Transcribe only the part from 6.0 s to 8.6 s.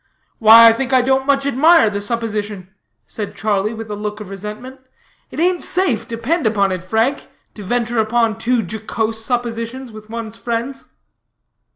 depend upon it, Frank, to venture upon